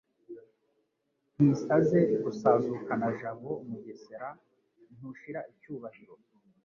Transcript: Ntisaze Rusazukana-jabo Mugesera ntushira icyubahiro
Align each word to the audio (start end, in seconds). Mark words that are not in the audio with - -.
Ntisaze 1.35 1.99
Rusazukana-jabo 2.23 3.51
Mugesera 3.67 4.29
ntushira 4.95 5.39
icyubahiro 5.51 6.13